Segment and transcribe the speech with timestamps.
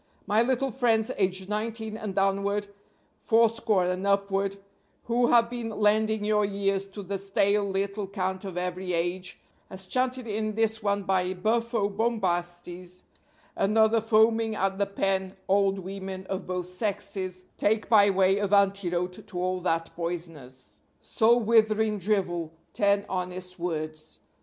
[0.25, 2.65] My little friends aged nineteen and downward
[3.19, 4.57] fourscore and upward
[5.03, 9.85] who have been lending your ears to the stale little cant of every age, as
[9.85, 13.03] chanted in this one by Buffo Bombastes
[13.55, 18.53] and other foaming at the pen old women of both sexes take by way of
[18.53, 24.19] antidote to all that poisonous, soul withering drivel, ten honest words.